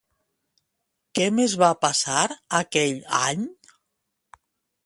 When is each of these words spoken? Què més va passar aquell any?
Què 1.19 1.27
més 1.39 1.53
va 1.63 1.69
passar 1.87 2.25
aquell 2.63 2.99
any? 3.23 3.45